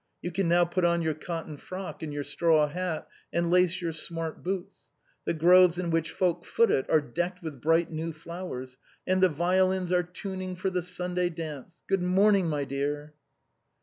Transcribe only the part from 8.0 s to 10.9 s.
flowers, and the violins are tuning for the